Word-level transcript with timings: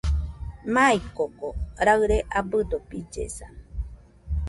Maikoko 0.73 1.47
raɨre 1.85 2.17
abɨdo 2.39 2.77
billesa 2.87 3.47